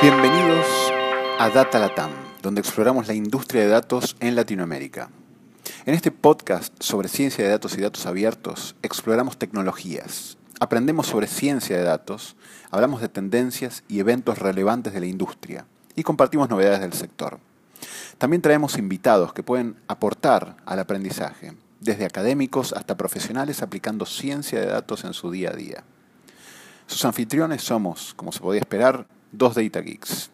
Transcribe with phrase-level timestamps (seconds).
[0.00, 0.64] Bienvenidos
[1.40, 5.10] a Data Latam, donde exploramos la industria de datos en Latinoamérica.
[5.86, 11.76] En este podcast sobre ciencia de datos y datos abiertos, exploramos tecnologías, aprendemos sobre ciencia
[11.76, 12.36] de datos,
[12.70, 15.66] hablamos de tendencias y eventos relevantes de la industria
[15.96, 17.40] y compartimos novedades del sector.
[18.18, 24.66] También traemos invitados que pueden aportar al aprendizaje, desde académicos hasta profesionales aplicando ciencia de
[24.66, 25.82] datos en su día a día.
[26.86, 30.30] Sus anfitriones somos, como se podía esperar, dos Data Geeks.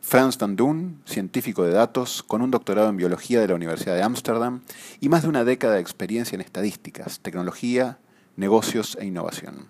[0.00, 4.02] Frans van Doon, científico de datos, con un doctorado en biología de la Universidad de
[4.02, 4.62] Ámsterdam
[5.00, 7.98] y más de una década de experiencia en estadísticas, tecnología,
[8.36, 9.68] negocios e innovación.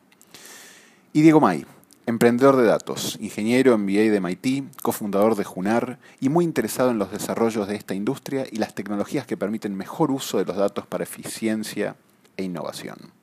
[1.13, 1.67] Y Diego May,
[2.07, 6.99] emprendedor de datos, ingeniero en MBA de MIT, cofundador de Junar y muy interesado en
[6.99, 10.87] los desarrollos de esta industria y las tecnologías que permiten mejor uso de los datos
[10.87, 11.97] para eficiencia
[12.37, 13.18] e innovación.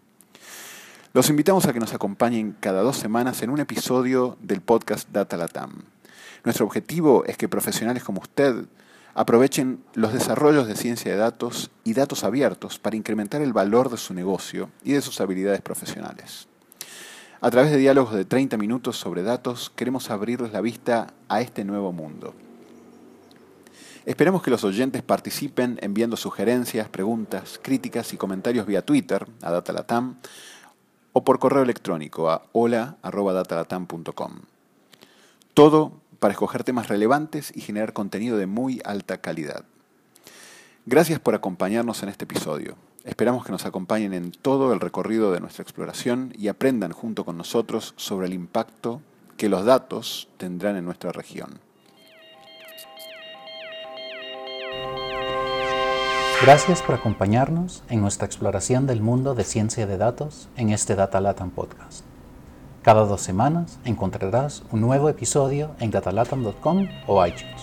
[1.16, 5.38] Los invitamos a que nos acompañen cada dos semanas en un episodio del podcast Data
[5.38, 5.72] Latam.
[6.44, 8.66] Nuestro objetivo es que profesionales como usted
[9.14, 13.96] aprovechen los desarrollos de ciencia de datos y datos abiertos para incrementar el valor de
[13.96, 16.50] su negocio y de sus habilidades profesionales.
[17.40, 21.64] A través de diálogos de 30 minutos sobre datos, queremos abrirles la vista a este
[21.64, 22.34] nuevo mundo.
[24.06, 30.18] Esperamos que los oyentes participen enviando sugerencias, preguntas, críticas y comentarios vía Twitter a Datalatam
[31.18, 34.34] o por correo electrónico a hola.datalatam.com.
[35.54, 39.64] Todo para escoger temas relevantes y generar contenido de muy alta calidad.
[40.86, 42.76] Gracias por acompañarnos en este episodio.
[43.06, 47.38] Esperamos que nos acompañen en todo el recorrido de nuestra exploración y aprendan junto con
[47.38, 49.02] nosotros sobre el impacto
[49.38, 51.62] que los datos tendrán en nuestra región.
[56.42, 61.22] Gracias por acompañarnos en nuestra exploración del mundo de ciencia de datos en este Data
[61.22, 62.04] Latam Podcast.
[62.84, 67.62] Cada dos semanas encontrarás un nuevo episodio en datalatam.com o iTunes.